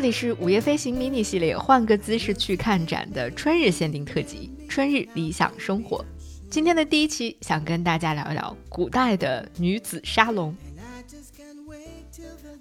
[0.00, 6.02] 这里是《午夜飞行》迷你系列，换个姿势去看展的春日限定特辑——春日理想生活。
[6.48, 10.56] 今天的第一期，想跟大家聊一聊古代的女子沙龙。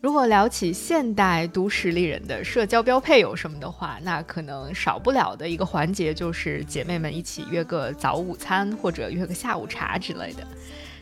[0.02, 10.46] 如果聊起现代都市丽人的社交标配有什么的话，那可能少不了的一个环节就是姐妹们一起约个早午餐，或者约个下午茶之类的。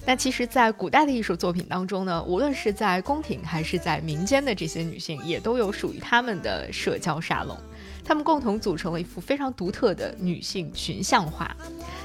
[0.08, 7.57] 那其实，在古代的艺术作品当中呢，无论是在宫廷还是在民间的这些女性，也都有属于她们的社交沙龙，
[8.06, 11.54] 她们共同组成了一幅非常独特的女性群像画。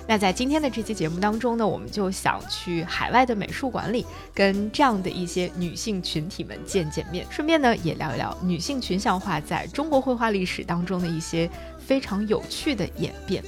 [0.09, 11.49] 那在今天的这期节目当中呢，我们就想去海外的美术馆里，跟这样的一些女性群体们见见面，顺便呢也聊一聊女性群像画在中国绘画历史当中的一些
[11.79, 13.45] 非常有趣的演变。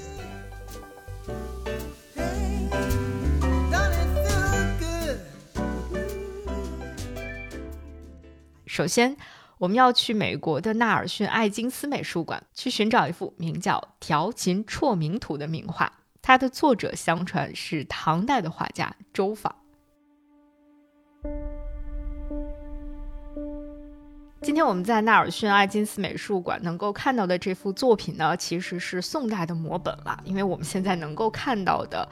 [8.75, 9.17] 首先，
[9.59, 15.93] 我们要去美国的纳尔逊·艾金斯美术馆，去寻找一幅名叫《调琴绰名图》的名画。
[16.21, 19.55] 它的作者相传是唐代的画家周昉。
[24.43, 32.09] 今天我们在纳尔逊·艾金斯美术馆能够看到的这幅作品呢，其实是宋代的摹本了，因为我们现在能够看到的，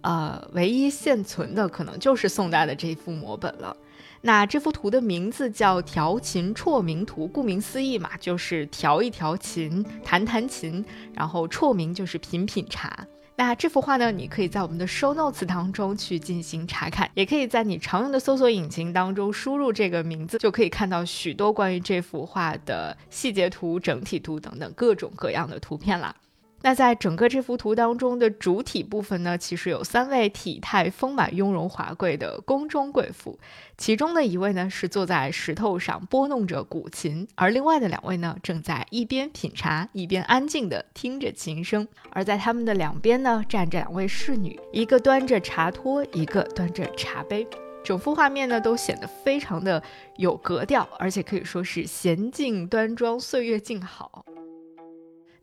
[0.00, 3.76] 呃，唯一现存的可能就是宋代的这一幅摹本了。
[4.22, 13.06] 那这幅图的名字叫《调琴绰名图》，顾名思义嘛，就是调一调琴，弹弹琴，然后绰名就是品品茶。
[13.38, 26.16] 那这幅画呢，你可以在我们的 show notes 当中去进行查看，也可以在你常用的搜索引擎当中输入这个名字，就可以看到许多关于这幅画的细节图、整体图等等各种各样的图片啦。
[26.62, 33.38] 那在整个这幅图当中的主体部分呢，其实有三位体态丰满、雍容华贵的宫中贵妇，
[33.78, 41.86] 其中的一位呢是坐在石头上拨弄着古琴，而另外的两位呢正在一边品茶一边安静地听着琴声。
[42.10, 47.46] 而在他们的两边呢站着两位侍女，一个端着茶托，一个端着茶杯。
[47.84, 49.80] 整幅画面呢都显得非常的
[50.16, 54.24] 有格调，而且可以说是娴静端庄、岁月静好。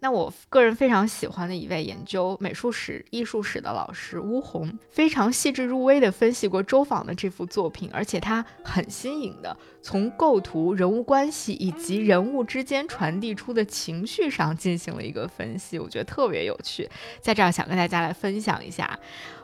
[0.03, 16.89] 那我个人非常喜欢的一位研究美术史、艺术史的老师乌红，非常细致入微地分析过周昉的这幅作品，而且他很新颖的从构图、人物关系以及人物之间传递出的情绪上进行了一个分析，我觉得特别有趣，
[17.21, 18.99] 在这儿想跟大家来分享一下。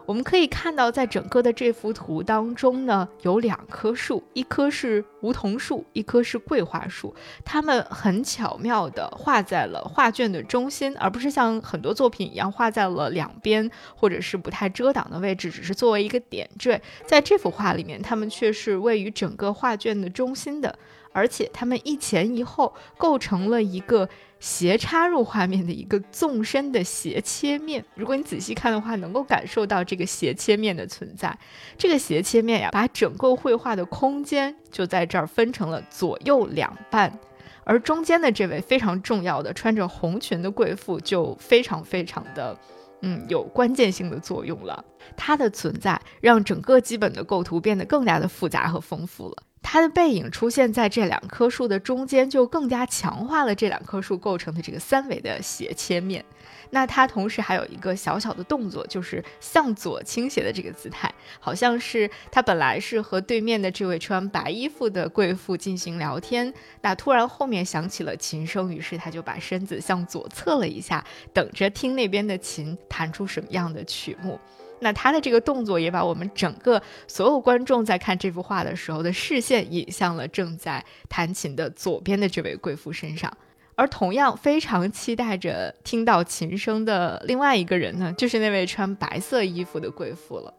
[0.09, 7.13] 我们可以看到，在整个的这幅图当中呢，有两棵树，一棵是梧桐树，一棵是桂花树。
[7.45, 16.81] 它们很巧妙地画在了画卷的中心，而不是像很多作品一样画在了两边，或者是不太遮挡的位置，只是作为一个点缀。
[17.05, 20.75] 在这幅画里面，它们却是位于整个画卷的中心的。
[21.11, 24.07] 而且它们一前一后构成了一个
[24.39, 27.83] 斜插入画面的一个纵深的斜切面。
[27.95, 31.37] 如果你仔细看的话，能够感受到这个斜切面的存在。
[31.77, 37.19] 这个斜切面呀，把整个绘画的空间就在这儿分成了左右两半，
[37.65, 42.57] 而中间的这位非常重要的穿着红裙的贵妇就非常非常的，
[43.01, 44.83] 嗯，有关键性的作用了。
[45.17, 49.43] 她的存在让整个基本的构图变得更加的复杂和丰富了。
[49.61, 56.23] 它的背影出现在这两棵树的中间，就更加强化了这两棵树构成的这个三维的斜切面。
[56.71, 71.03] 那它同时还有一个小小的动作，就是向左倾斜的这个姿态，好像是他本来是和对面的这位穿白衣服的贵妇进行聊天，那突然后面响起了琴声，于是他就把身子向左侧了一下，
[71.33, 74.39] 等着听那边的琴弹出什么样的曲目。
[74.81, 83.31] 那他的这个动作也把我们整个所有观众在看这幅画的时候的视线引向了正在弹琴的左边的这位贵妇身上，
[83.75, 90.53] 而同样非常期待着听到琴声的另外一个人呢，就是那位穿白色衣服的贵妇了。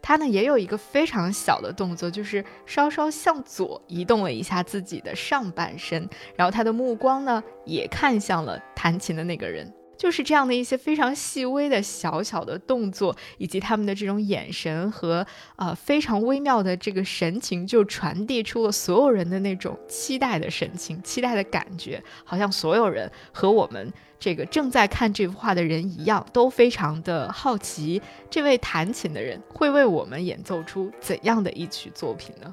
[0.00, 9.72] 她呢也有一个非常小的动作，就是稍稍向左移动了一下自己的上半身，然后她的目光呢也看向了弹琴的那个人。
[9.98, 32.52] 就是这样的一些非常细微的小小的动作，以及他们的这种眼神和呃非常微妙的这个神情，就传递出了所有人的那种期待的神情、期待的感觉，好像所有人和我们这个正在看这幅画的人一样，都非常的好奇，这位弹琴的人会为我们演奏出怎样的一曲作品呢？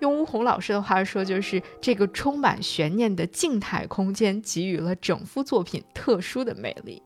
[0.00, 7.00] 用吴红老师的话说，就是这个充满悬念的静态空间，给予了整幅作品特殊的魅力。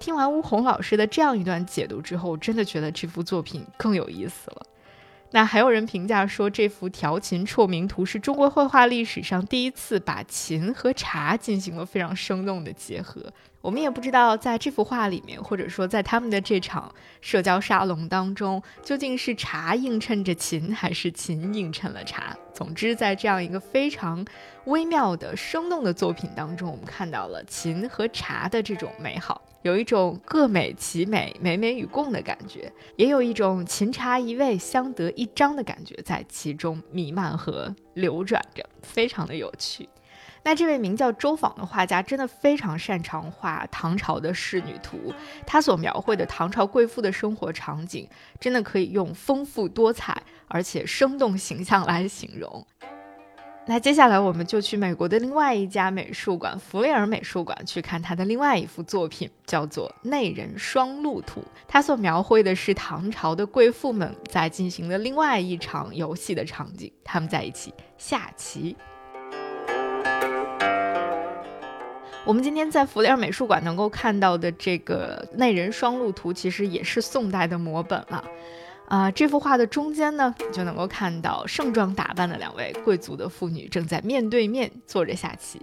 [0.00, 4.66] 听完吴红老师的这样一段解读之后，真的觉得这幅作品更有意思了。
[5.30, 13.30] 那还有人评价说，这幅调琴辍名图是中国绘画历史上第一次把琴和茶进行了非常生动的结合。
[13.60, 22.36] 我们也不知道，在这幅画里面，或者说在他们的这场社交沙龙当中，究竟是茶映衬着琴，还是琴映衬了茶。
[22.54, 24.24] 总之，在这样一个非常
[24.66, 29.42] 微妙的、生动的作品当中，我们看到了琴和茶的这种美好。
[29.62, 39.88] 有一种各美其美，美美与共的感觉，也有一种琴茶一味相得益彰的感觉在其中弥漫和流转着，非常的有趣。
[40.48, 45.12] 那这位名叫周访的画家，真的非常擅长画唐朝的仕女图，
[45.46, 48.08] 他所描绘的唐朝贵妇的生活场景，
[48.40, 50.16] 真的可以用丰富多彩
[50.46, 52.66] 而且生动形象来形容。
[53.66, 61.42] 那接下来我们就去美国的另外一家美术馆——弗雷尔美术馆，去看他的另外一幅作品，叫做《内人双鹿图》。
[61.68, 68.74] 他所描绘的是唐朝的贵妇们在进行的另外一场游戏的场景，他们在一起下棋。
[72.28, 78.22] 我们今天在弗雷尔美术馆能够看到的这个《内人双鹿图》，其实也是宋代的摹本了。
[78.86, 85.62] 啊，这幅画的中间呢，就能够看到盛装打扮的两位贵族的妇女正在面对面坐着下棋。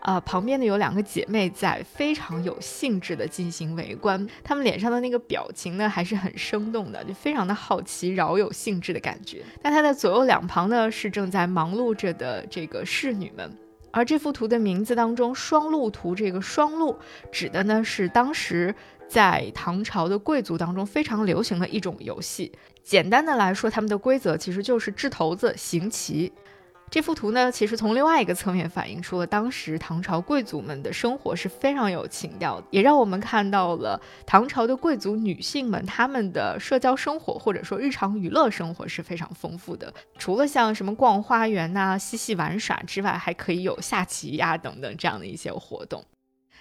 [0.00, 9.44] 啊，旁边呢有两个姐妹在非常有兴致的进行围观，她们脸上的那个表情呢还是很生动的，就非常的好奇，饶有兴致的感觉。
[9.62, 13.56] 但她的左右两旁呢是正在忙碌着的这个侍女们。
[13.94, 16.98] 而这幅图的名字当中，“双鹿图”这个“双鹿”
[17.30, 18.74] 指的呢是当时。
[19.06, 22.50] 在唐朝的贵族当中非常流行的一种游戏，
[22.82, 26.32] 简单的来说，他们的规则其实就是掷骰子、行棋。
[26.94, 39.92] 这幅图呢，其实从另外一个侧面反映出了当时唐朝贵族们的生活是非常有情调的，也让我们看到了唐朝的贵族女性们她们的社交生活或者说日常娱乐生活是非常丰富的。
[40.20, 46.04] 除了像什么逛花园呐、嬉戏玩耍之外，还可以有下棋呀等等这样的一些活动。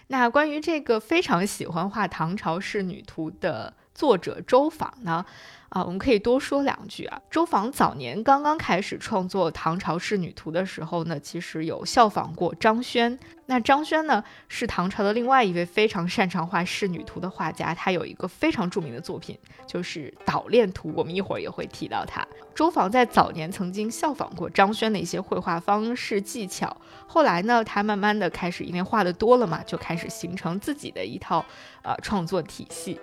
[0.08, 5.26] 那关于这个非常喜欢画唐朝仕女图的作者周访呢？
[5.70, 7.20] 啊，我们可以多说两句啊。
[7.32, 13.18] 周访早年刚刚开始创作唐朝仕女图的时候呢，其实有效仿过张轩。
[13.48, 19.36] 那张轩呢，是唐朝的另外一位非常擅长画仕女图的画家，他有一个非常著名的作品，
[19.66, 20.90] 就是《捣练图》。
[20.96, 22.24] 我们一会儿也会提到他。
[22.54, 31.44] 周访在早年曾经效仿过张轩的一些绘画方式技巧，后来呢，他慢慢的开始因为画的多了嘛，就开始形成自己的一套
[31.82, 33.00] 呃创作体系。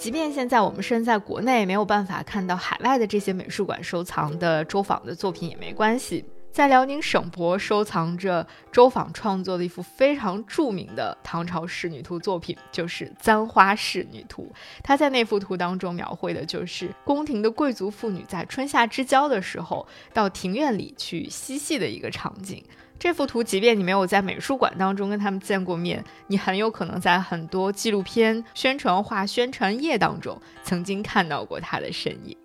[0.00, 14.50] 即便现在我们身在国内，没有办法看到海外的这些美术馆收藏的周访的作品也没关系，在辽宁省博收藏着周访创作的一幅非常著名的唐朝仕女图作品，就是《簪花仕女图》。
[14.82, 22.64] 他在那幅图当中描绘的就是宫廷的贵族妇女在春夏之交的时候到庭院里去嬉戏的一个场景。
[23.00, 32.36] 这幅图，即便你没有在美术馆当中跟他们见过面，你很有可能在很多纪录片、宣传画、宣传页当中曾经看到过他的身影。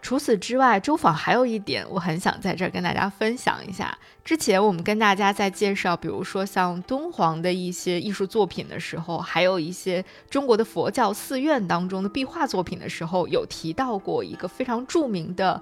[0.00, 3.98] 除此之外，周访还有一点，我很想在这儿跟大家分享一下。
[4.24, 15.60] 之前我们跟大家在介绍，比如说像敦煌的一些艺术作品的时候，还有一些中国的佛教寺院当中的壁画作品的时候，有提到过一个非常著名的。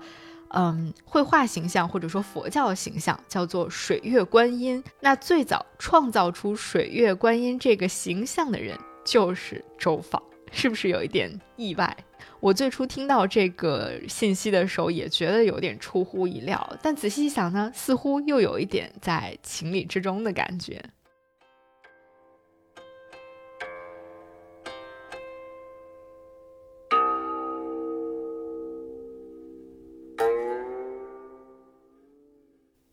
[0.50, 4.82] 嗯，绘画形象或者说佛教形象叫做水月观音。
[5.00, 11.96] 那最早创造出水月观音这个形象的人就是周访，是不是有一点意外？
[12.40, 20.82] 我最初听到这个信息的时候也觉得有点出乎意料，但仔细一想呢，似乎又有一点在情理之中的感觉。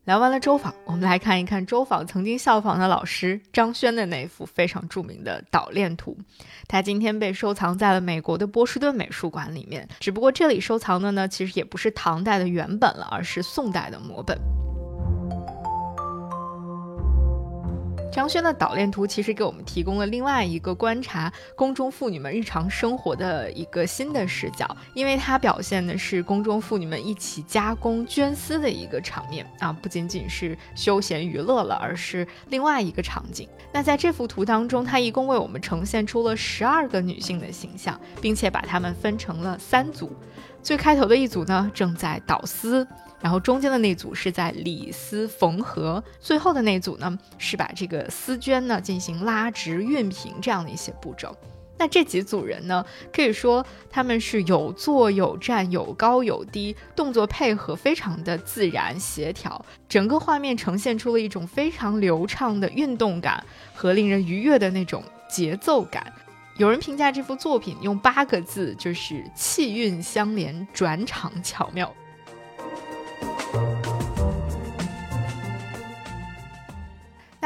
[0.06, 6.16] 聊完了周访，我们来看一看周访曾经效仿的老师张轩的那幅非常著名的《捣练图》，
[6.68, 9.88] 它今天被收藏在了美国的波士顿美术馆里面。
[9.98, 14.38] 只不过这里收藏的呢，其实也不是唐代的原本了，而是宋代的摹本。
[18.12, 33.46] 张轩的《捣练图》其实给我们提供了另外一个观察宫中妇女们日常生活的一个新的视角，因为它表现的是宫中妇女们一起加工绢丝的一个场面啊，不仅仅是休闲娱乐了，而是另外一个场景。
[33.70, 40.10] 那在这幅图当中，它一共为我们呈现出了十二个女性的形象，并且把它们分成了三组。
[40.62, 42.86] 最开头的一组呢，正在捣丝。
[43.20, 51.36] 然后中间的那组是在理丝缝合，最后的那组呢是把这个丝绢呢进行拉直熨平这样的一些步骤。
[51.78, 52.82] 那这几组人呢，
[53.12, 63.44] 可以说他们是有坐有站，有高有低，动作配合非常的自然协调，整个画面呈现出了一种非常流畅的运动感
[63.74, 66.10] 和令人愉悦的那种节奏感。
[66.56, 71.94] 有人评价这幅作品用八个字，就是气韵相连，转场巧妙。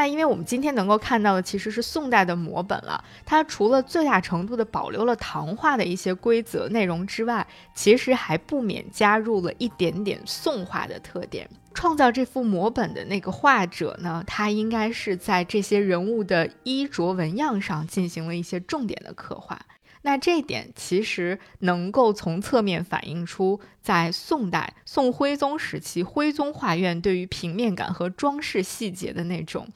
[0.00, 11.46] 那因为我们今天能够看到的其实是宋代的摹本了，它除了最大程度的保留了唐画的一些规则内容之外，其实还不免加入了一点点宋画的特点。
[11.74, 19.60] 创造这幅摹本的那个画者呢，他应该是在这些人物的衣着纹样上进行了一些重点的刻画。
[20.02, 29.68] 那这一点其实能够从侧面反映出，在宋代宋徽宗时期，徽宗画院对于平面感和装饰细节的那种，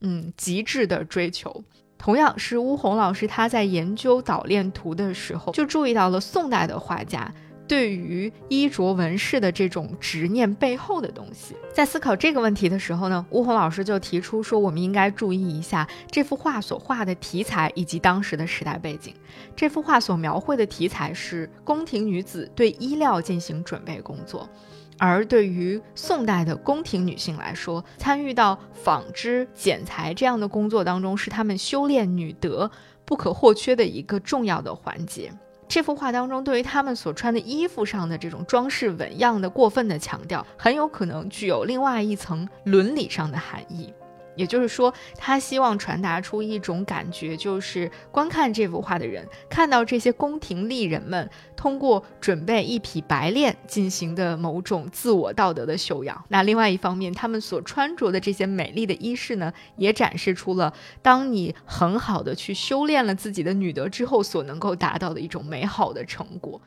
[0.00, 1.64] 嗯，极致的追求。
[1.96, 7.32] 同样是巫红老师，他在研究捣练图的时候，就注意到了宋代的画家。
[7.70, 19.14] 对于衣着纹饰的这种执念背后的东西，在思考这个问题的时候呢，吴红老师就提出说，我们应该注意一下这幅画所画的题材以及当时的时代背景。
[19.54, 24.50] 这幅画所描绘的题材是宫廷女子对衣料进行准备工作，
[24.98, 32.68] 而对于宋代的宫廷女性来说，参与到纺织、剪裁这样的工作当中，是她们修炼女德
[33.04, 35.32] 不可或缺的一个重要的环节。
[35.70, 43.94] 这幅画当中，对于他们所穿的衣服上的这种装饰纹样的过分的强调，很有可能具有另外一层伦理上的含义。
[44.40, 56.24] 也就是说，他希望传达出一种感觉，就是观看这幅画的人看到这些宫廷丽人们通过准备一匹白练进行的某种自我道德的修养。
[56.28, 66.58] 那另外一方面，他们所穿着的这些美丽的衣饰呢，也展示出了当你很好的去修炼了自己的女德之后所能够达到的一种美好的成果。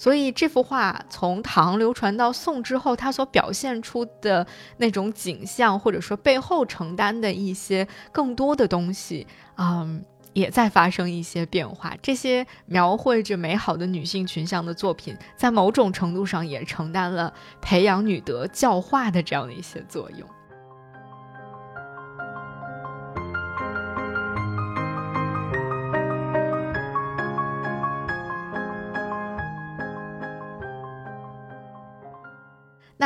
[0.00, 4.46] 所以这幅画从唐流传到宋之后，它所表现出的
[4.78, 9.26] 那种景象，或者说背后承担的一些更多的东西，
[9.58, 10.02] 嗯，
[10.32, 11.94] 也在发生一些变化。
[12.00, 17.30] 这些描绘着美好的女性群像的作品，在某种程度上也承担了
[17.60, 20.26] 培养女德、教化的这样的一些作用。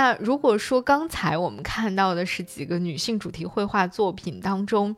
[0.04, 4.94] 那如果说刚才我们看到的是几个女性主题绘画作品当中，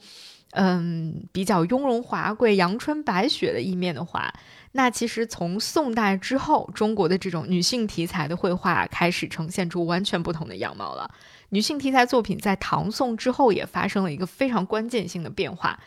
[0.50, 4.34] 嗯，比较雍容华贵、阳春白雪的一面的话，
[4.72, 11.08] 那其实从宋代之后，中国的这种女性题材的绘画开始呈现出完全不同的样貌了。
[11.50, 15.78] 女性题材作品在唐宋之后也发生了一个非常关键性的变化。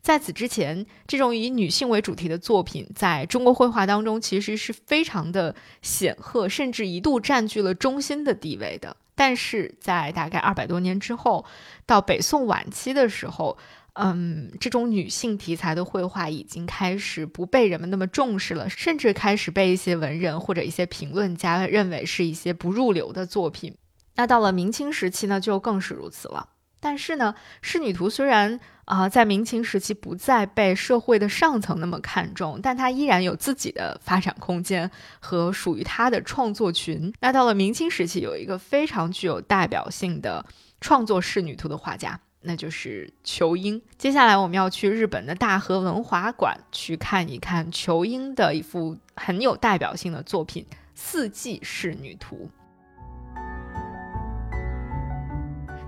[0.00, 8.96] 在此之前，这种以女性为主题的作品在中国绘画当中其实是非常的显赫，甚至一度占据了中心的地位的。
[9.14, 11.44] 但是在大概二百多年之后，
[11.84, 13.58] 到北宋晚期的时候，
[13.94, 23.74] 嗯，这种女性题材的绘画已经开始不被人们那么重视了，甚至开始被一些文人或者一些评论家认为是一些不入流的作品。
[24.14, 26.50] 那到了明清时期呢，就更是如此了。
[26.80, 37.12] 但是呢，仕女图虽然啊在明清时期不再被社会的上层那么看重，但它依然有自己的发展空间和属于它的创作群。
[37.20, 40.44] 那到了明清时期，有一个非常具有代表性的
[40.80, 43.82] 创作仕女图的画家，那就是仇英。
[43.96, 52.48] 接下来我们要去日本的大和文华馆去看一看仇英的一幅很有代表性的作品《四季仕女图》。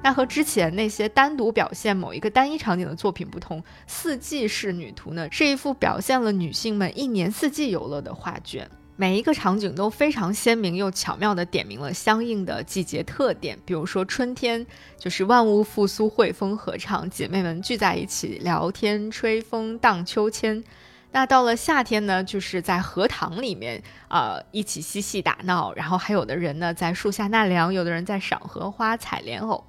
[0.03, 8.67] 那和之前那些单独表现某一个单一场景的作品不同，《四季仕女图》呢是一幅表现了女性们一年四季游乐的画卷，
[8.97, 13.59] 每一个场景都非常鲜明又巧妙地点明了相应的季节特点。
[13.67, 14.67] 比如说春天
[14.99, 20.65] 就是万物复苏、汇丰合唱，姐妹们聚在一起聊天、吹风、荡秋千。
[21.13, 29.63] 那到了夏天呢，就是在荷塘里面啊一起嬉戏打闹，然后还有的人呢在树下纳凉，有的人在赏荷花、采莲藕。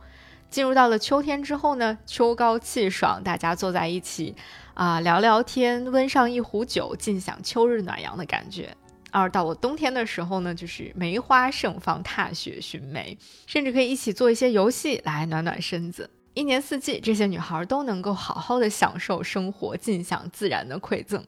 [0.51, 4.35] 进入到了秋天之后呢，秋高气爽，大家坐在一起，
[4.73, 8.75] 啊，聊聊天，温上一壶酒，尽享秋日暖阳的感觉。
[9.11, 13.17] 而到了冬天的时候呢，就是梅花盛放，踏雪寻梅，
[13.47, 16.09] 甚至可以一起做一些游戏来暖暖身子。
[16.33, 21.23] 一年四季，这些女孩都能够好好的享受生活，尽享自然的馈赠。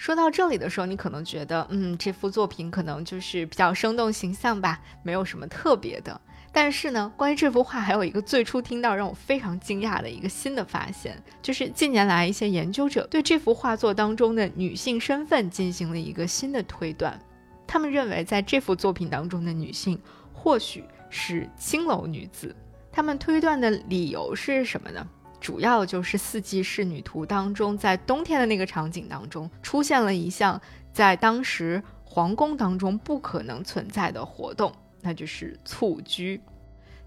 [0.00, 6.18] 说到这里的时候，你可能觉得，嗯，这幅作品可能就是比较生动形象吧，没有什么特别的。
[6.50, 17.20] 但是呢，关于这幅画，还有一个最初听到让我非常惊讶的一个新的发现，就是近年来一些研究者对这幅画作当中的女性身份进行了一个新的推断。
[17.66, 20.00] 他们认为，在这幅作品当中的女性
[20.32, 22.56] 或许是青楼女子。
[22.90, 25.06] 他们推断的理由是什么呢？
[25.40, 30.60] 主要就是《四季仕女图》当中，在冬天的那个场景当中，出现了一项
[30.92, 34.72] 在当时皇宫当中不可能存在的活动。
[35.00, 36.40] 那就是蹴鞠。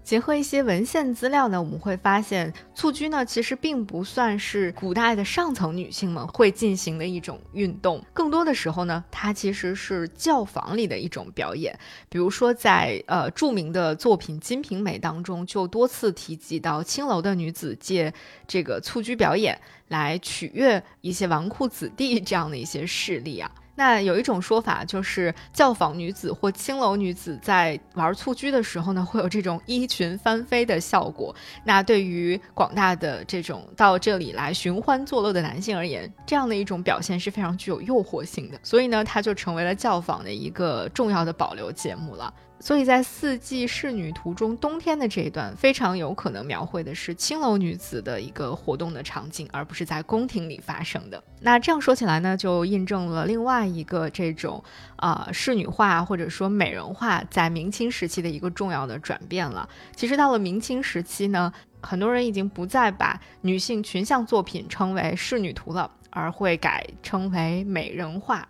[0.04, 11.76] 结合一些文献资料呢，我们会发现蹴鞠呢其实并不算是古代的上层女性们会进行的一种运动，更多的时候呢，它其实是教坊里的一种表演。
[12.10, 18.12] 比如说在呃著名的作品《金瓶梅》当中，就多次提及到青楼的女子借
[18.46, 19.58] 这个蹴鞠表演
[19.88, 23.50] 来取悦一些纨绔子弟这样的一些事例啊。
[23.74, 31.34] 那有一种说法，就是教坊女子或青楼女子在玩蹴鞠的时候呢，会有这种衣裙翻飞的效果。
[31.64, 38.58] 那对于广大的这种到这里来寻欢作乐的男性而言，这样的一种表现是非常具有诱惑性的。
[38.62, 42.32] 所以呢，它就成为了教坊的一个重要的保留节目了。
[42.60, 51.22] 所以在《四季仕女图》中，冬天的这一段非常有可能描绘的是青楼女子的一个活动的场景，而不是在宫廷里发生的。
[51.40, 54.64] 那这样说起来呢，就印证了另外一个这种
[54.96, 59.68] 啊仕女画或者说美人画在明清时期的一个重要的转变了。
[59.94, 68.48] 其实到了明清时期呢，很多人已经不再把女性群像作品称为仕女图了，而会改称为美人画。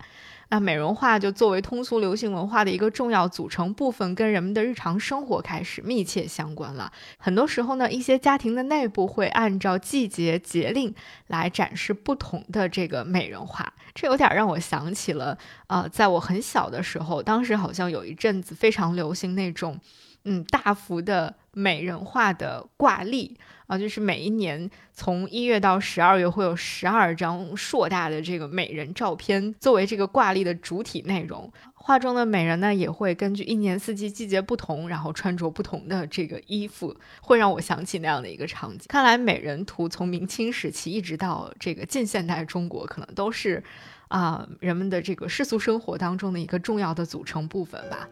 [0.51, 6.93] 那美容画就作为通俗流行文化的一个重要组成部分，跟人们的日常生活开始密切相关了。
[7.19, 10.95] 很多时候呢，一些家庭的内部会按照季节节令
[11.27, 13.73] 来展示不同的这个美人画。
[13.95, 19.79] 这有点让我想起了，呃，在我很小的时候，当时好像有一阵子非常流行那种，
[20.25, 23.39] 嗯，大幅的美人画的挂历。
[23.79, 31.53] 就是每一年从一月到十二月会有十二张硕大的这个美人照片作为这个挂历的主体内容。
[31.75, 38.87] 画中的美人呢，也会根据一年四季季节不同，然后穿着不同的这个衣服，会让我想起那样的一个场景。
[38.89, 43.63] 看来美人图从明清时期一直到这个近现代中国，可能都是
[44.09, 48.09] 啊人们的这个世俗生活当中的一个重要的组成部分吧。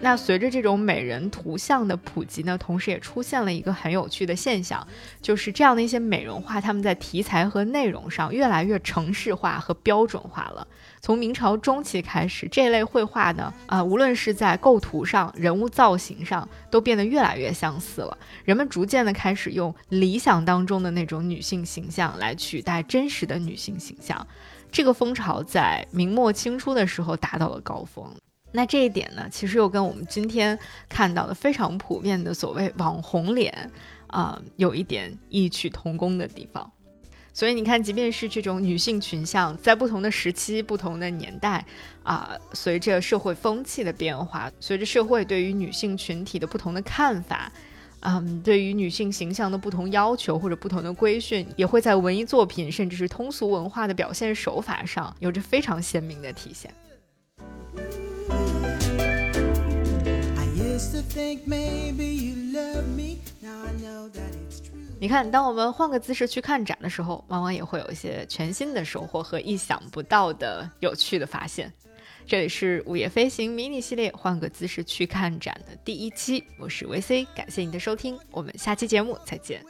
[0.00, 4.86] 那随着这种美人图像的普及呢，同时也出现了一个很有趣的现象，
[5.20, 10.66] 就是这样的一些美人画，他们在题材和内容上越来越程式化和标准化了。
[11.00, 18.16] 从明朝中期开始，这类绘画呢，啊，无论是在构图上、人物造型上，都变得越来越相似了。
[18.44, 24.24] 人们逐渐的开始用理想当中的那种女性形象来取代真实的女性形象，
[24.70, 28.08] 这个风潮在明末清初的时候达到了高峰。
[28.52, 30.58] 那这一点呢，其实又跟我们今天
[30.88, 33.70] 看到的非常普遍的所谓网红脸，
[34.06, 36.70] 啊，有一点异曲同工的地方。
[37.34, 41.64] 所以你看，即便是这种女性群像，在不同的时期、不同的年代，
[42.02, 47.52] 啊，随着社会风气的变化，随着社会对于女性群体的不同的看法，
[48.00, 56.74] 嗯，对于女性形象的不同要求或者不同的规训，也会在文艺作品甚至是通俗文化的表现手法上有着非常鲜明的体现。
[65.00, 71.72] 你看，当我们换个姿势去看展的时候，往往也会有一些全新的收获和意想不到的有趣的发现。
[72.26, 79.64] 这里是午夜飞行迷你系列，换个姿势去看展的第一期，我是 VC，感谢你的收听，我们下期节目再见。